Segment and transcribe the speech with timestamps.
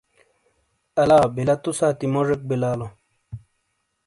[1.01, 2.87] الا بیلا تو ساتی موجیک بیلالو۔